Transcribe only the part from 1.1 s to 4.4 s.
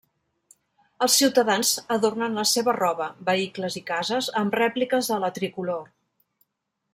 ciutadans adornen la seva roba, vehicles i cases